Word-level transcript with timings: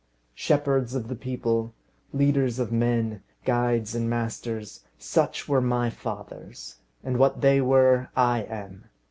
Shepherds 0.33 0.95
of 0.95 1.09
the 1.09 1.15
people, 1.15 1.75
leaders 2.11 2.57
of 2.57 2.71
men, 2.71 3.21
guides 3.45 3.93
and 3.93 4.09
masters, 4.09 4.83
such 4.97 5.47
were 5.47 5.61
my 5.61 5.91
fathers; 5.91 6.77
and 7.03 7.17
what 7.19 7.41
they 7.41 7.61
were 7.61 8.09
I 8.17 8.41
am! 8.45 8.85